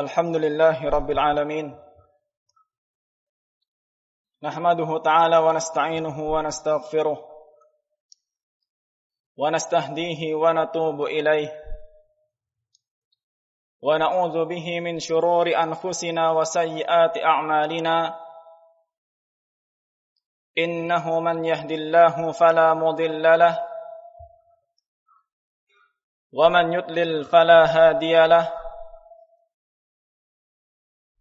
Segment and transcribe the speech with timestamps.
[0.00, 1.78] الحمد لله رب العالمين.
[4.42, 7.18] نحمده تعالى ونستعينه ونستغفره
[9.36, 11.64] ونستهديه ونتوب إليه.
[13.82, 18.20] ونعوذ به من شرور أنفسنا وسيئات أعمالنا.
[20.58, 23.58] إنه من يهد الله فلا مضل له.
[26.32, 28.59] ومن يضلل فلا هادي له.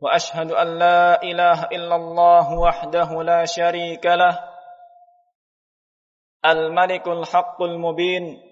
[0.02, 4.50] وأشهد أن لا إله إلا الله وحده لا شريك له
[6.46, 8.50] الملك الحق المبين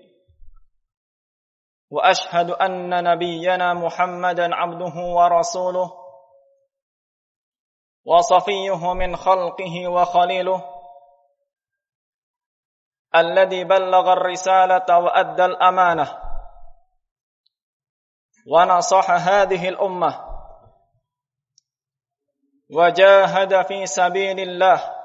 [1.92, 5.92] وأشهد أن نبينا محمدا عبده ورسوله
[8.06, 10.64] وصفيه من خلقه وخليله
[13.16, 16.20] الذي بلغ الرسالة وأدى الأمانة
[18.48, 20.27] ونصح هذه الأمة
[22.70, 24.96] وجاهد في سبيل الله.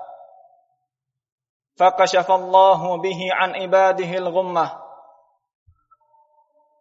[1.78, 4.82] فكشف الله به عن عباده الغمة.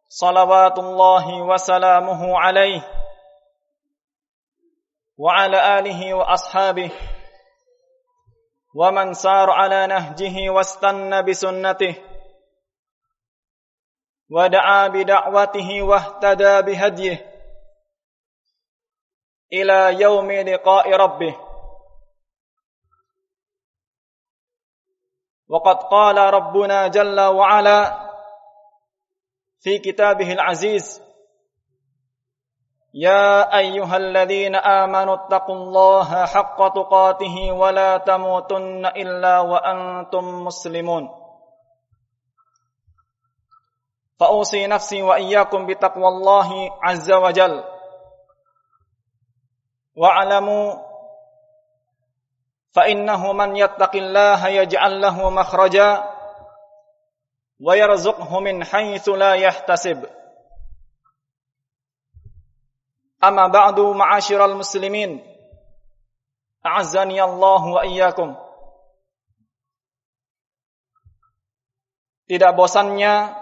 [0.10, 2.82] صلوات الله وسلامه عليه.
[5.18, 6.92] وعلى آله وأصحابه.
[8.76, 11.96] ومن سار على نهجه واستنى بسنته.
[14.32, 17.31] ودعا بدعوته واهتدى بهديه.
[19.54, 21.36] إلى يوم لقاء ربه.
[25.50, 28.10] وقد قال ربنا جل وعلا
[29.60, 31.02] في كتابه العزيز
[32.94, 41.10] يا أيها الذين آمنوا اتقوا الله حق تقاته ولا تموتن إلا وأنتم مسلمون.
[44.20, 46.50] فأوصي نفسي وإياكم بتقوى الله
[46.84, 47.64] عز وجل.
[49.97, 50.67] واعلموا
[52.73, 55.91] فانه من يتق الله يجعل له مخرجا
[57.61, 60.05] ويرزقه من حيث لا يحتسب
[63.25, 65.37] اما بعد معاشر المسلمين
[66.67, 68.37] اعزني الله واياkum
[72.27, 73.33] tidak bosannya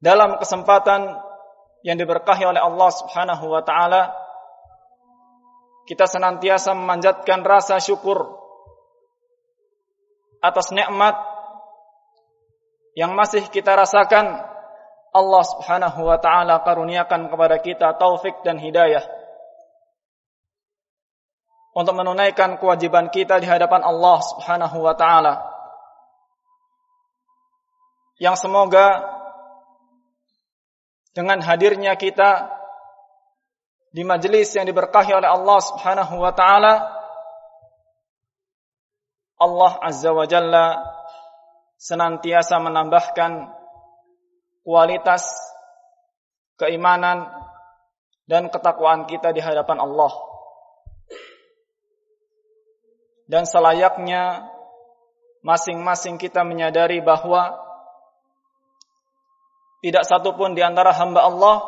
[0.00, 1.20] dalam kesempatan
[1.81, 4.13] yang diberkahi oleh Allah Subhanahu wa taala
[5.89, 8.37] kita senantiasa memanjatkan rasa syukur
[10.41, 11.19] atas nikmat
[12.97, 14.49] yang masih kita rasakan.
[15.11, 19.03] Allah Subhanahu wa taala karuniakan kepada kita taufik dan hidayah
[21.75, 25.43] untuk menunaikan kewajiban kita di hadapan Allah Subhanahu wa taala.
[28.23, 29.03] Yang semoga
[31.11, 32.47] dengan hadirnya kita
[33.91, 36.73] di majelis yang diberkahi oleh Allah Subhanahu wa taala
[39.41, 40.79] Allah Azza wa Jalla
[41.81, 43.49] senantiasa menambahkan
[44.61, 45.25] kualitas
[46.61, 47.25] keimanan
[48.29, 50.13] dan ketakwaan kita di hadapan Allah.
[53.25, 54.45] Dan selayaknya
[55.41, 57.57] masing-masing kita menyadari bahwa
[59.81, 61.65] tidak satu pun di antara hamba Allah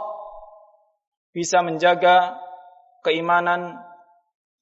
[1.33, 2.37] bisa menjaga
[3.01, 3.81] keimanan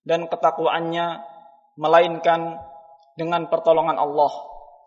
[0.08, 1.20] dan ketakwaannya
[1.76, 2.64] melainkan
[3.20, 4.32] dengan pertolongan Allah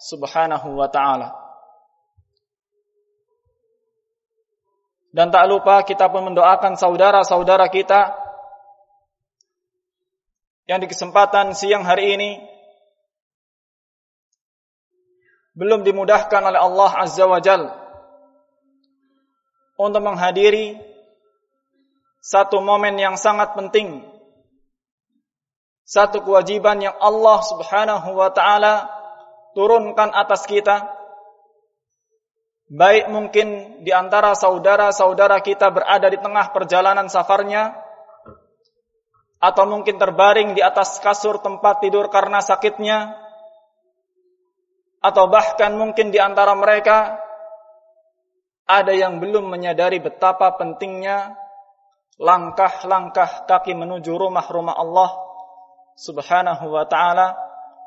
[0.01, 1.37] Subhanahu wa taala.
[5.15, 8.17] Dan tak lupa kita pun mendoakan saudara-saudara kita
[10.67, 12.31] yang di kesempatan siang hari ini
[15.55, 17.84] belum dimudahkan oleh Allah Azza wa Jalla
[19.75, 20.79] untuk menghadiri
[22.25, 24.01] satu momen yang sangat penting.
[25.85, 28.89] Satu kewajiban yang Allah Subhanahu wa taala
[29.53, 30.89] turunkan atas kita.
[32.65, 37.77] Baik mungkin di antara saudara-saudara kita berada di tengah perjalanan safarnya
[39.37, 43.13] atau mungkin terbaring di atas kasur tempat tidur karena sakitnya
[45.05, 47.21] atau bahkan mungkin di antara mereka
[48.65, 51.37] ada yang belum menyadari betapa pentingnya
[52.17, 55.11] langkah-langkah kaki menuju rumah-rumah Allah
[55.99, 57.37] Subhanahu wa taala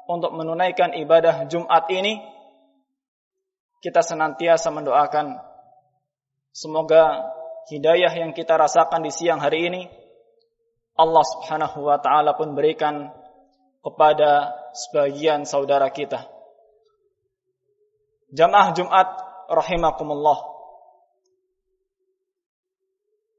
[0.07, 2.21] untuk menunaikan ibadah Jumat ini
[3.83, 5.37] kita senantiasa mendoakan
[6.51, 7.23] semoga
[7.67, 9.81] hidayah yang kita rasakan di siang hari ini
[10.97, 13.13] Allah Subhanahu wa taala pun berikan
[13.85, 16.25] kepada sebagian saudara kita.
[18.33, 19.07] Jamaah Jumat
[19.47, 20.56] rahimakumullah.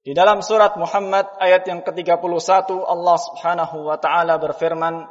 [0.08, 5.08] Di dalam surat Muhammad ayat yang ke-31 Allah Subhanahu wa taala berfirman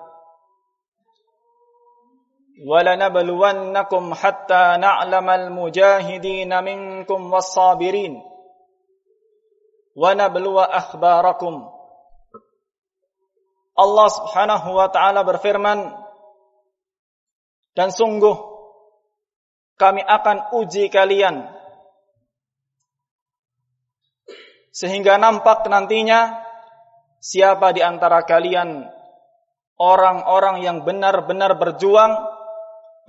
[2.63, 8.15] وَلَنَبْلُوَنَّكُمْ حَتَّى نَعْلَمَ الْمُجَاهِدِينَ مِنكُمْ وَالصَّابِرِينَ
[9.97, 11.55] وَنَبْلُوَ أَخْبَارَكُمْ
[13.73, 15.97] Allah Subhanahu wa taala berfirman
[17.73, 18.37] dan sungguh
[19.81, 21.49] kami akan uji kalian
[24.78, 26.38] sehingga nampak nantinya
[27.18, 28.86] siapa di antara kalian
[29.82, 32.14] orang-orang yang benar-benar berjuang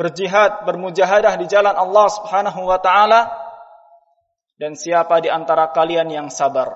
[0.01, 3.29] berjihad bermujahadah di jalan Allah Subhanahu wa taala
[4.57, 6.73] dan siapa di antara kalian yang sabar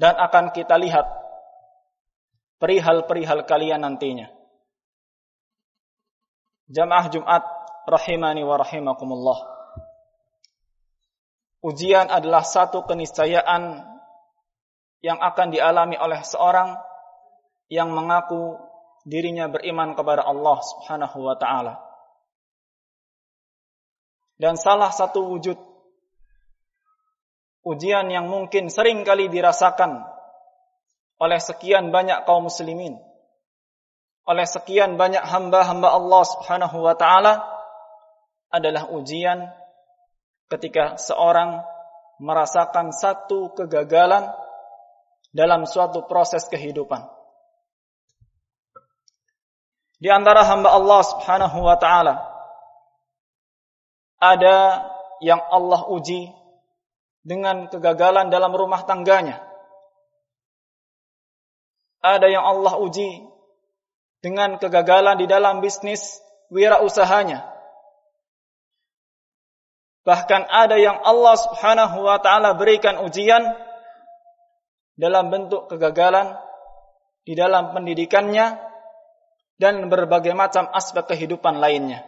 [0.00, 1.04] dan akan kita lihat
[2.56, 4.32] perihal-perihal kalian nantinya
[6.72, 7.44] Jamaah Jumat
[7.84, 9.51] rahimani wa rahimakumullah.
[11.62, 13.86] Ujian adalah satu keniscayaan
[15.02, 16.74] yang akan dialami oleh seorang
[17.70, 18.58] yang mengaku
[19.06, 21.78] dirinya beriman kepada Allah Subhanahu wa taala.
[24.42, 25.54] Dan salah satu wujud
[27.62, 30.02] ujian yang mungkin sering kali dirasakan
[31.22, 32.98] oleh sekian banyak kaum muslimin
[34.22, 37.42] oleh sekian banyak hamba-hamba Allah Subhanahu wa taala
[38.50, 39.50] adalah ujian
[40.52, 41.64] ketika seorang
[42.20, 44.28] merasakan satu kegagalan
[45.32, 47.08] dalam suatu proses kehidupan.
[49.96, 52.20] Di antara hamba Allah Subhanahu wa taala
[54.20, 54.86] ada
[55.24, 56.30] yang Allah uji
[57.22, 59.40] dengan kegagalan dalam rumah tangganya.
[62.02, 63.22] Ada yang Allah uji
[64.22, 66.18] dengan kegagalan di dalam bisnis
[66.50, 67.46] wirausahanya.
[70.02, 73.42] Bahkan ada yang Allah Subhanahu wa taala berikan ujian
[74.98, 76.34] dalam bentuk kegagalan
[77.22, 78.58] di dalam pendidikannya
[79.62, 82.02] dan berbagai macam aspek kehidupan lainnya.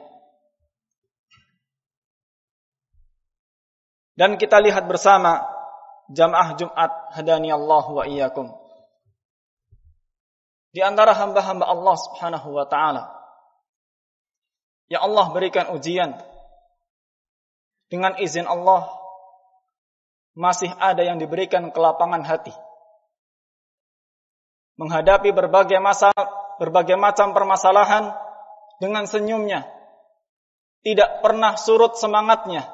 [4.19, 5.43] Dan kita lihat bersama
[6.11, 8.51] jamaah Jumat hadani Allah wa iyyakum
[10.75, 13.15] di antara hamba-hamba Allah Subhanahu wa taala
[14.91, 16.19] yang Allah berikan ujian
[17.95, 18.91] dengan izin Allah
[20.35, 22.51] masih ada yang diberikan kelapangan hati.
[24.75, 26.11] Menghadapi berbagai masa
[26.59, 28.11] berbagai macam permasalahan
[28.83, 29.63] dengan senyumnya.
[30.83, 32.67] Tidak pernah surut semangatnya.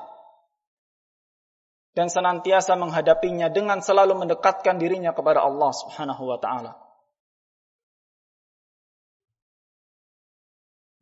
[1.93, 6.81] Dan senantiasa menghadapinya dengan selalu mendekatkan dirinya kepada Allah Subhanahu wa taala.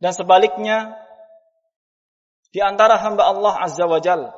[0.03, 0.99] Dan sebaliknya,
[2.49, 4.33] di antara hamba Allah Azza wa Jal,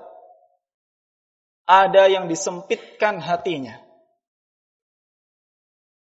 [1.71, 3.79] ada yang disempitkan hatinya.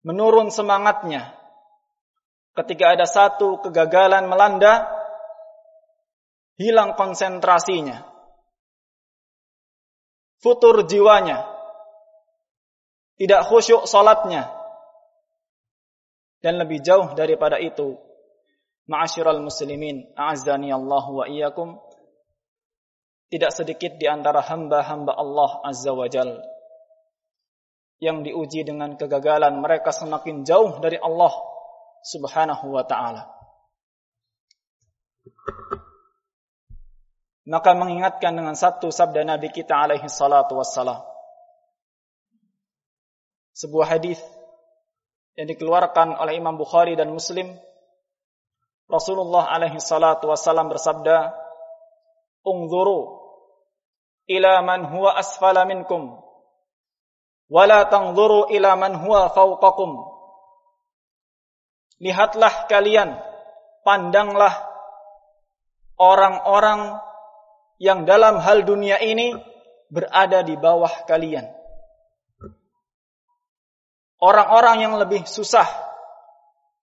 [0.07, 1.35] Menurun semangatnya.
[2.55, 4.87] Ketika ada satu kegagalan melanda,
[6.59, 8.07] hilang konsentrasinya.
[10.39, 11.47] Futur jiwanya.
[13.19, 14.55] Tidak khusyuk salatnya.
[16.39, 17.99] Dan lebih jauh daripada itu,
[18.89, 21.77] Ma'asyiral muslimin, a'azzani Allah wa iyyakum.
[23.29, 26.41] Tidak sedikit di antara hamba-hamba Allah Azza wa Jal
[27.99, 31.35] yang diuji dengan kegagalan mereka semakin jauh dari Allah
[32.07, 33.27] Subhanahu wa taala.
[37.49, 41.03] Maka mengingatkan dengan satu sabda Nabi kita alaihi salatu wassalam.
[43.57, 44.23] Sebuah hadis
[45.35, 47.51] yang dikeluarkan oleh Imam Bukhari dan Muslim
[48.89, 51.35] Rasulullah alaihi salatu wasallam bersabda,
[52.47, 53.18] "Ungzuru
[54.29, 56.21] ila man huwa asfala minkum
[57.49, 59.97] wa la tanzuru ila man huwa fawqakum."
[61.99, 63.19] Lihatlah kalian,
[63.83, 64.55] pandanglah
[65.99, 67.03] orang-orang
[67.83, 69.35] yang dalam hal dunia ini
[69.91, 71.49] berada di bawah kalian.
[74.19, 75.67] Orang-orang yang lebih susah,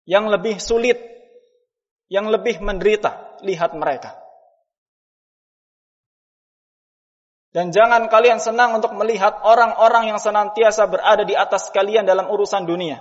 [0.08, 1.00] yang lebih sulit,
[2.08, 4.25] yang lebih menderita, lihat mereka.
[7.56, 12.68] Dan jangan kalian senang untuk melihat orang-orang yang senantiasa berada di atas kalian dalam urusan
[12.68, 13.00] dunia.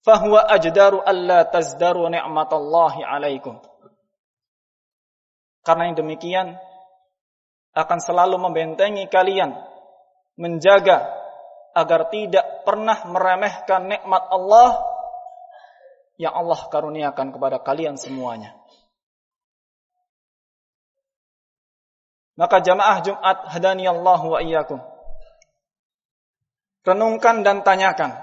[0.00, 3.60] Fahuwa ajdaru alla tazdaru ni'matallahi alaikum.
[5.60, 6.56] Karena yang demikian
[7.76, 9.52] akan selalu membentengi kalian
[10.40, 11.12] menjaga
[11.76, 14.80] agar tidak pernah meremehkan nikmat Allah
[16.16, 18.61] yang Allah karuniakan kepada kalian semuanya.
[22.36, 24.80] Maka jamaah Jumat hadani Allah wa iyyakum.
[26.82, 28.16] Renungkan dan tanyakan.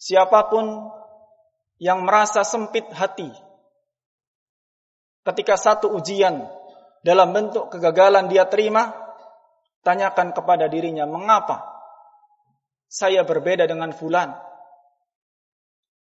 [0.00, 0.88] Siapa pun
[1.76, 3.28] yang merasa sempit hati
[5.28, 6.48] ketika satu ujian
[7.04, 8.92] dalam bentuk kegagalan dia terima,
[9.84, 11.64] tanyakan kepada dirinya, mengapa
[12.88, 14.36] saya berbeda dengan fulan?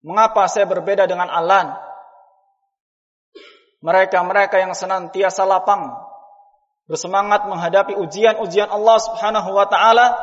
[0.05, 1.88] Mengapa saya berbeda dengan Alan?
[3.79, 5.95] Mereka-mereka yang senantiasa lapang,
[6.89, 10.19] bersemangat menghadapi ujian-ujian Allah Subhanahu wa taala,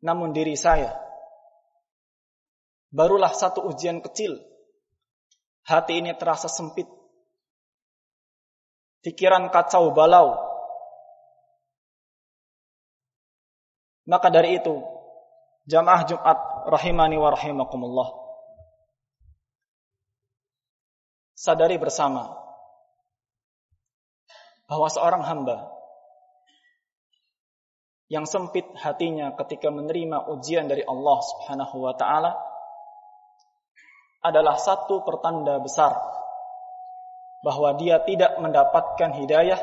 [0.00, 1.08] namun diri saya
[2.92, 4.40] barulah satu ujian kecil.
[5.68, 6.88] Hati ini terasa sempit.
[9.04, 10.32] Pikiran kacau balau.
[14.08, 14.80] Maka dari itu,
[15.68, 16.38] jamaah Jumat
[16.72, 18.08] rahimani wa rahimakumullah.
[21.38, 22.34] Sadari bersama
[24.66, 25.70] bahwa seorang hamba
[28.10, 32.34] yang sempit hatinya ketika menerima ujian dari Allah Subhanahu wa taala
[34.18, 35.94] adalah satu pertanda besar
[37.46, 39.62] bahwa dia tidak mendapatkan hidayah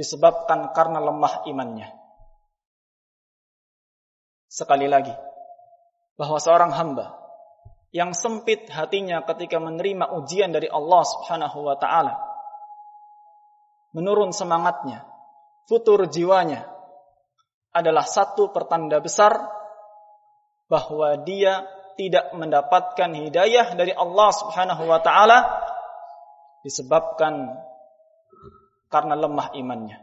[0.00, 1.92] disebabkan karena lemah imannya.
[4.48, 5.12] Sekali lagi,
[6.16, 7.19] bahwa seorang hamba
[7.90, 12.14] yang sempit hatinya ketika menerima ujian dari Allah Subhanahu wa taala
[13.90, 15.02] menurun semangatnya,
[15.66, 16.70] futur jiwanya
[17.74, 19.34] adalah satu pertanda besar
[20.70, 21.66] bahwa dia
[21.98, 25.38] tidak mendapatkan hidayah dari Allah Subhanahu wa taala
[26.62, 27.58] disebabkan
[28.90, 29.98] karena lemah imannya.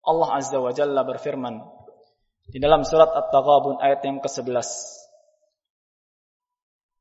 [0.00, 1.60] Allah Azza wa Jalla berfirman
[2.50, 4.68] di dalam surat At-Taghabun ayat yang ke-11.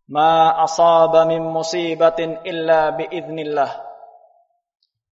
[0.10, 3.72] Ma asaba min musibatin illa biiznillah.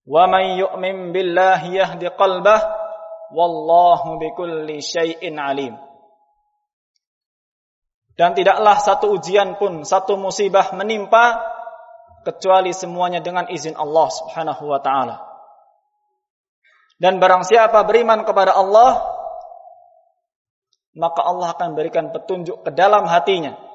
[0.09, 2.65] Wa man yu'min billahi yahdi qalbah
[3.29, 5.77] wallahu bikulli syai'in alim.
[8.17, 11.37] Dan tidaklah satu ujian pun, satu musibah menimpa
[12.25, 15.21] kecuali semuanya dengan izin Allah Subhanahu wa taala.
[16.97, 19.05] Dan barang siapa beriman kepada Allah,
[20.97, 23.66] maka Allah akan berikan petunjuk ke dalam hatinya.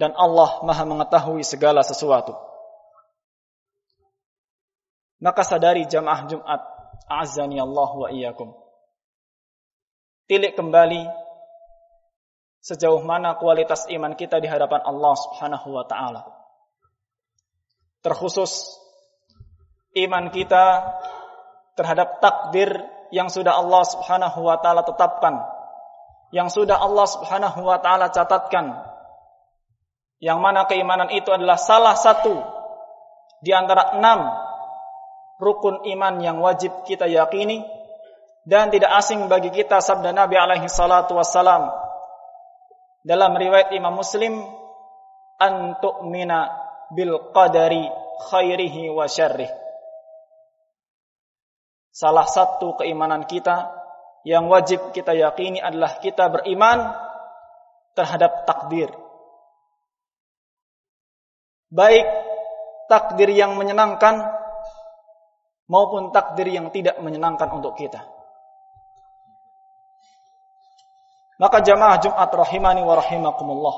[0.00, 2.32] Dan Allah maha mengetahui segala sesuatu.
[5.20, 6.60] Maka sadari jamaah Jumat,
[7.04, 8.56] azani Allah wa iyyakum.
[10.24, 11.04] Tilik kembali
[12.64, 16.24] sejauh mana kualitas iman kita di hadapan Allah Subhanahu wa taala.
[18.00, 18.80] Terkhusus
[20.00, 20.96] iman kita
[21.76, 22.72] terhadap takdir
[23.12, 25.36] yang sudah Allah Subhanahu wa taala tetapkan,
[26.32, 28.89] yang sudah Allah Subhanahu wa taala catatkan.
[30.20, 32.36] Yang mana keimanan itu adalah salah satu
[33.40, 34.28] di antara enam
[35.40, 37.64] rukun iman yang wajib kita yakini
[38.44, 41.72] dan tidak asing bagi kita sabda Nabi alaihi salatu wassalam
[43.00, 44.44] dalam riwayat Imam Muslim
[45.40, 46.52] an tu'mina
[46.92, 47.88] bil qadari
[48.28, 49.48] khairihi wa syarrih
[51.90, 53.66] Salah satu keimanan kita
[54.22, 56.94] yang wajib kita yakini adalah kita beriman
[57.98, 58.94] terhadap takdir.
[61.70, 62.06] Baik
[62.90, 64.18] takdir yang menyenangkan
[65.70, 68.02] maupun takdir yang tidak menyenangkan untuk kita.
[71.40, 73.76] Maka jamaah Jumat rahimani wa rahimakumullah.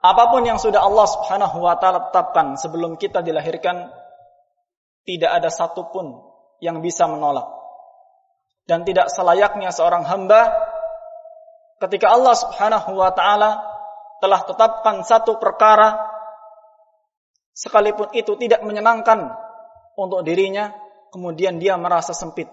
[0.00, 3.92] Apa pun yang sudah Allah Subhanahu wa taala tetapkan sebelum kita dilahirkan
[5.04, 6.24] tidak ada satupun
[6.64, 7.44] yang bisa menolak.
[8.64, 10.48] Dan tidak selayaknya seorang hamba
[11.84, 13.69] ketika Allah Subhanahu wa taala
[14.20, 15.96] telah tetapkan satu perkara
[17.56, 19.32] sekalipun itu tidak menyenangkan
[19.96, 20.72] untuk dirinya,
[21.12, 22.48] kemudian dia merasa sempit.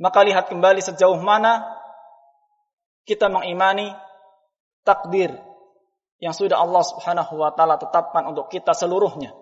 [0.00, 1.76] Maka lihat kembali sejauh mana
[3.04, 3.92] kita mengimani
[4.84, 5.36] takdir
[6.20, 9.32] yang sudah Allah Subhanahu wa taala tetapkan untuk kita seluruhnya.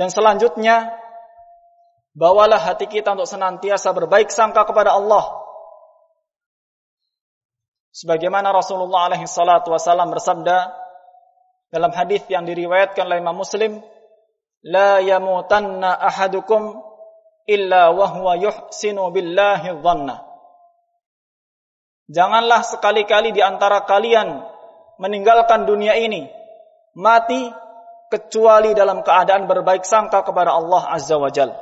[0.00, 0.96] Dan selanjutnya,
[2.16, 5.28] bawalah hati kita untuk senantiasa berbaik sangka kepada Allah.
[7.90, 10.70] Sebagaimana Rasulullah alaihi salatu wasallam bersabda
[11.74, 13.82] dalam hadis yang diriwayatkan oleh Imam Muslim,
[14.62, 16.78] "La yamutanna ahadukum
[17.50, 20.22] illa wa huwa yuhsinu billahi dhanna."
[22.10, 24.42] Janganlah sekali-kali di antara kalian
[24.98, 26.26] meninggalkan dunia ini
[26.94, 27.50] mati
[28.10, 31.54] kecuali dalam keadaan berbaik sangka kepada Allah Azza wa Jal.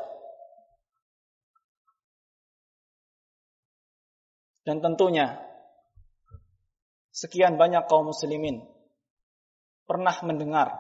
[4.64, 5.47] Dan tentunya
[7.18, 8.62] sekian banyak kaum muslimin
[9.90, 10.78] pernah mendengar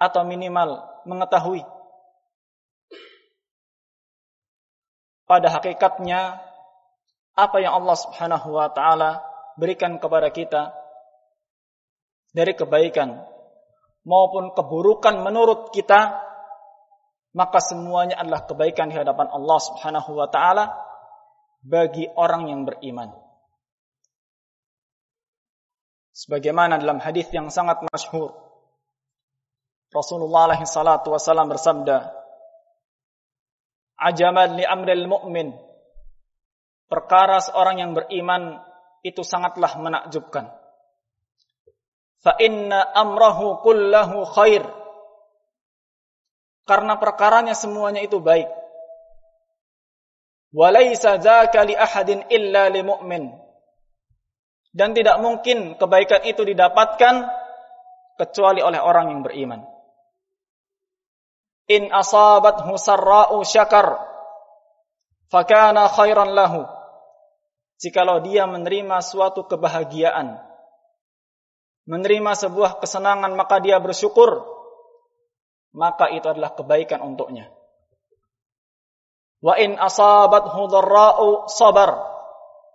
[0.00, 1.60] atau minimal mengetahui
[5.28, 6.40] pada hakikatnya
[7.36, 9.20] apa yang Allah Subhanahu wa taala
[9.60, 10.72] berikan kepada kita
[12.32, 13.20] dari kebaikan
[14.08, 16.24] maupun keburukan menurut kita
[17.34, 20.70] maka semuanya adalah kebaikan di hadapan Allah Subhanahu wa taala
[21.64, 23.23] bagi orang yang beriman.
[26.24, 28.32] Sebagaimana dalam hadis yang sangat masyhur.
[29.92, 32.08] Rasulullah alaihi salatu wasallam bersabda
[34.00, 35.52] Ajaban li amril mu'min.
[36.88, 38.56] Perkara seorang yang beriman
[39.04, 40.48] itu sangatlah menakjubkan.
[42.24, 44.64] Fa inna amrahu kullahu khair.
[46.64, 48.48] Karena perkaranya semuanya itu baik.
[50.56, 53.43] Walaysa dzaka li ahadin illa li mu'min
[54.74, 57.30] dan tidak mungkin kebaikan itu didapatkan
[58.18, 59.62] kecuali oleh orang yang beriman.
[61.70, 64.02] In asabathu sarra'u syakar
[65.30, 66.66] fakana khairan lahu.
[67.78, 70.38] Jikalau dia menerima suatu kebahagiaan,
[71.90, 74.46] menerima sebuah kesenangan maka dia bersyukur,
[75.74, 77.50] maka itu adalah kebaikan untuknya.
[79.42, 81.98] Wa in asabathu dharra'u sabar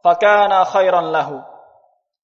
[0.03, 1.41] fakana khairan lahu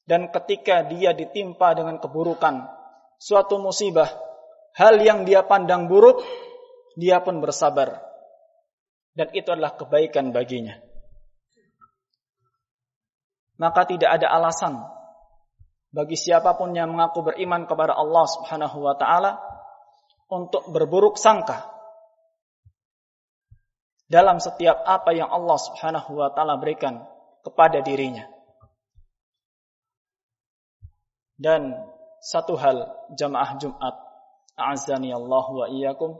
[0.05, 2.69] dan ketika dia ditimpa dengan keburukan,
[3.17, 4.09] suatu musibah,
[4.77, 6.21] hal yang dia pandang buruk,
[6.93, 8.05] dia pun bersabar.
[9.17, 10.77] Dan itu adalah kebaikan baginya.
[13.57, 14.83] Maka tidak ada alasan
[15.95, 19.39] bagi siapa pun yang mengaku beriman kepada Allah Subhanahu wa taala
[20.27, 21.71] untuk berburuk sangka
[24.11, 26.99] dalam setiap apa yang Allah Subhanahu wa taala berikan
[27.47, 28.34] kepada dirinya.
[31.35, 31.75] Dan
[32.23, 33.95] satu hal jamaah Jumat,
[34.55, 36.15] a'azani Allah wa iyyakum,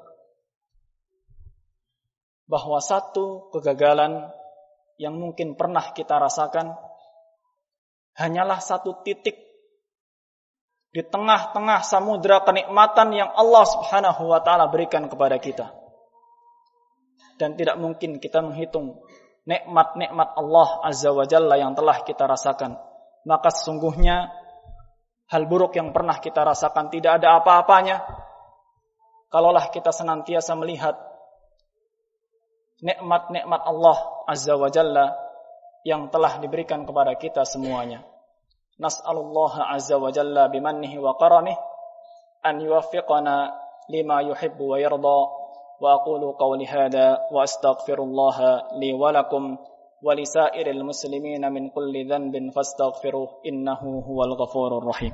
[2.45, 4.29] bahwa satu kegagalan
[5.01, 6.77] yang mungkin pernah kita rasakan
[8.15, 9.35] hanyalah satu titik
[10.95, 15.75] di tengah-tengah samudra kenikmatan yang Allah Subhanahu wa taala berikan kepada kita.
[17.35, 19.03] Dan tidak mungkin kita menghitung
[19.43, 22.79] nikmat-nikmat Allah Azza wa Jalla yang telah kita rasakan.
[23.27, 24.31] Maka sesungguhnya
[25.31, 28.01] hal buruk yang pernah kita rasakan tidak ada apa-apanya
[29.35, 30.95] kalaulah kita senantiasa melihat
[32.79, 35.11] nikmat-nikmat Allah Azza wa Jalla
[35.85, 38.01] yang telah diberikan kepada kita semuanya.
[38.81, 41.55] Nas'alullah Azza wa Jalla bimannihi wa karamih
[42.43, 43.53] an yuwaffiqana
[43.87, 45.19] lima yuhibbu wa yarda
[45.75, 49.59] wa aqulu qawli hada wa astaghfirullah li wa lakum
[50.03, 55.13] ولسائر المسلمين من كل ذنب فاستغفروه إنه هو الغفور الرحيم.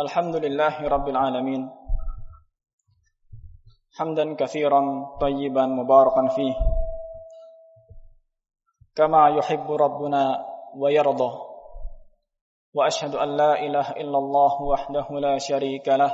[0.00, 1.85] الحمد لله رب العالمين.
[3.96, 6.54] حمدا كثيرا طيبا مباركا فيه.
[8.96, 11.32] كما يحب ربنا ويرضى.
[12.74, 16.12] وأشهد أن لا إله إلا الله وحده لا شريك له.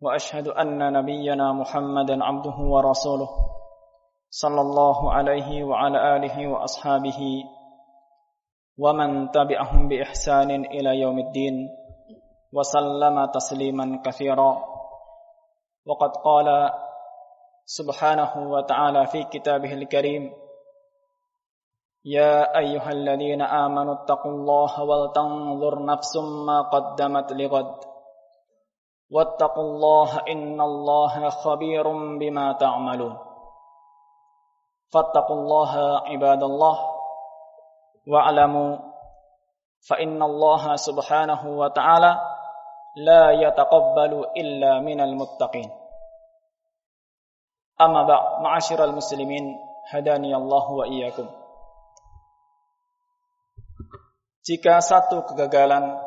[0.00, 3.28] وأشهد أن نبينا محمدا عبده ورسوله.
[4.30, 7.44] صلى الله عليه وعلى آله وأصحابه
[8.78, 11.68] ومن تبعهم بإحسان إلى يوم الدين.
[12.52, 14.76] وسلم تسليما كثيرا.
[15.86, 16.70] وقد قال
[17.64, 20.34] سبحانه وتعالى في كتابه الكريم
[22.04, 27.74] يا أيها الذين آمنوا اتقوا الله ولتنظر نفس ما قدمت لغد.
[29.10, 31.86] واتقوا الله إن الله خبير
[32.18, 33.18] بما تعملون.
[34.92, 35.72] فاتقوا الله
[36.06, 36.76] عباد الله
[38.06, 38.78] واعلموا
[39.88, 42.35] فإن الله سبحانه وتعالى
[42.96, 45.68] la yataqabbalu illa minal muttaqin.
[47.76, 49.52] Amma ba' ma'asyiral muslimin
[49.92, 51.28] hadani Allah wa iyyakum.
[54.46, 56.00] Jika satu kegagalan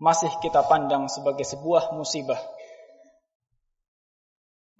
[0.00, 2.40] masih kita pandang sebagai sebuah musibah,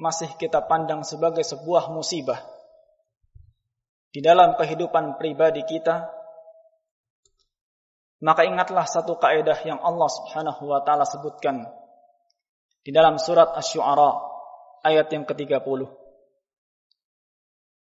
[0.01, 2.41] masih kita pandang sebagai sebuah musibah
[4.15, 6.07] di dalam kehidupan pribadi kita,
[8.23, 11.67] maka ingatlah satu kaidah yang Allah Subhanahu wa taala sebutkan
[12.85, 14.11] di dalam surat Asy-Syu'ara
[14.85, 15.89] ayat yang ke-30.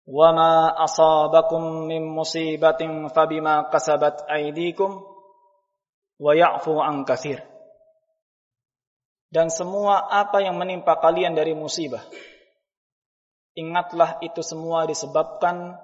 [0.04, 5.02] Wa ma asabakum min musibatin fabima kasabat aydikum
[6.20, 7.42] wa ya'fu an katsir.
[9.34, 12.06] Dan semua apa yang menimpa kalian dari musibah,
[13.58, 15.74] ingatlah itu semua disebabkan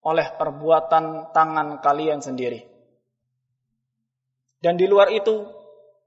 [0.00, 2.75] oleh perbuatan tangan kalian sendiri
[4.64, 5.44] dan di luar itu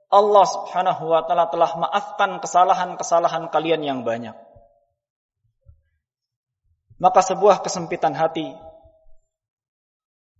[0.09, 4.33] Allah Subhanahu wa taala telah maafkan kesalahan-kesalahan kalian yang banyak
[6.99, 8.51] maka sebuah kesempitan hati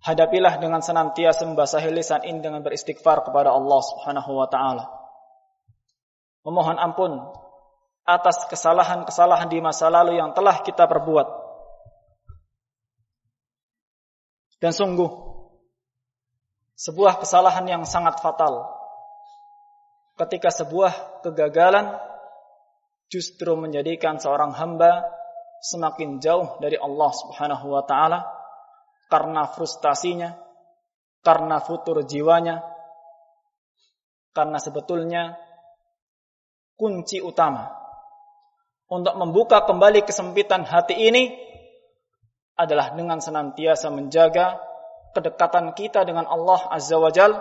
[0.04, 4.86] hadapilah dengan senantiasa membasahi lisan ini dengan beristighfar kepada Allah Subhanahu wa taala.
[6.48, 7.12] Memohon ampun
[8.08, 11.28] atas kesalahan-kesalahan di masa lalu yang telah kita perbuat.
[14.60, 15.29] Dan sungguh
[16.80, 18.72] sebuah kesalahan yang sangat fatal.
[20.16, 22.00] Ketika sebuah kegagalan
[23.12, 25.04] justru menjadikan seorang hamba
[25.60, 28.24] semakin jauh dari Allah Subhanahu wa taala
[29.12, 30.40] karena frustasinya,
[31.20, 32.64] karena futur jiwanya,
[34.32, 35.36] karena sebetulnya
[36.80, 37.76] kunci utama
[38.88, 41.36] untuk membuka kembali kesempitan hati ini
[42.56, 44.69] adalah dengan senantiasa menjaga
[45.16, 47.36] kedekatan kita dengan Allah Azza wa Jal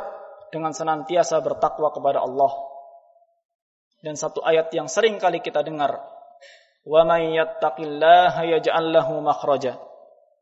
[0.48, 2.52] dengan senantiasa bertakwa kepada Allah.
[4.00, 5.98] Dan satu ayat yang sering kali kita dengar
[6.88, 9.76] Wa man yattaqillaha yaj'al lahu makhraja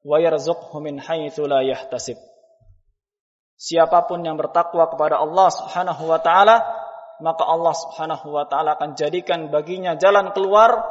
[0.06, 2.14] wa yarzuqhu min haitsu la yahtasib.
[3.58, 6.62] Siapa pun yang bertakwa kepada Allah Subhanahu wa taala,
[7.18, 10.86] maka Allah Subhanahu wa taala akan jadikan baginya jalan keluar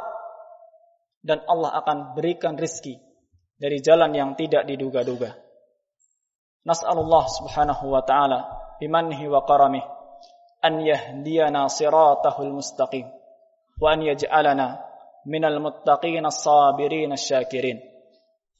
[1.24, 3.00] dan Allah akan berikan rizki
[3.56, 5.45] dari jalan yang tidak diduga-duga.
[6.66, 8.38] Wa taala
[8.82, 9.86] bimanhi wa karamih
[10.66, 13.06] an yahdiyana siratahul mustaqim
[13.78, 14.82] wa an yaj'alana
[15.26, 17.78] من المتقين الصابرين الشاكرين.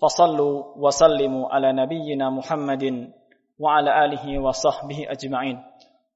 [0.02, 3.14] فصلوا وسلموا على نبينا محمد
[3.62, 5.62] وعلى آله وصحبه أجمعين.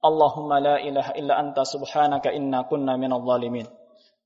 [0.05, 3.67] اللهم لا إله إلا أنت سبحانك إنا كنا من الظالمين.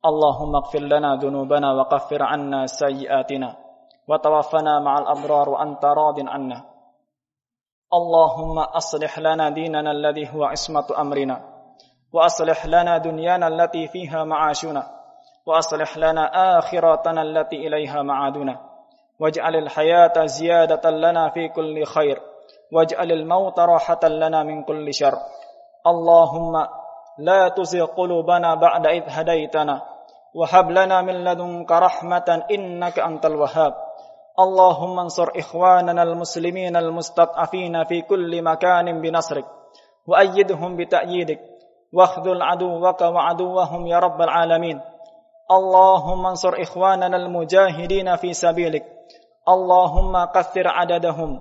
[0.01, 3.51] اللهم اغفر لنا ذنوبنا وكفر عنا سيئاتنا.
[4.09, 6.59] وتوفنا مع الأبرار وأنت راض عنا.
[7.95, 11.41] اللهم أصلح لنا ديننا الذي هو عصمة أمرنا
[12.13, 14.83] وأصلح لنا دنيانا التي فيها معاشنا
[15.47, 18.61] وأصلح لنا آخرتنا التي إليها معادنا.
[19.21, 22.21] واجعل الحياة زيادة لنا في كل خير
[22.73, 25.15] واجعل الموت راحة لنا من كل شر.
[25.87, 26.67] اللهم
[27.19, 29.83] لا تزغ قلوبنا بعد إذ هديتنا
[30.35, 33.75] وهب لنا من لدنك رحمة إنك أنت الوهاب.
[34.35, 39.45] اللهم انصر إخواننا المسلمين المستضعفين في كل مكان بنصرك
[40.07, 41.41] وأيدهم بتأييدك
[41.93, 44.81] واخذل عدوك وعدوهم يا رب العالمين.
[45.51, 48.85] اللهم انصر إخواننا المجاهدين في سبيلك
[49.49, 51.41] اللهم كثر عددهم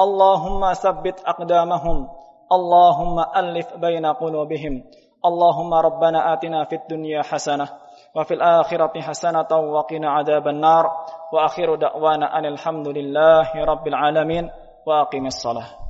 [0.00, 2.08] اللهم ثبت أقدامهم
[2.52, 4.84] اللهم ألف بين قلوبهم
[5.24, 7.68] اللهم ربنا آتنا في الدنيا حسنة
[8.14, 10.84] وفي الآخرة حسنة وقنا عذاب النار
[11.32, 14.50] وآخر دعوانا أن الحمد لله رب العالمين
[14.86, 15.83] وأقم الصلاة.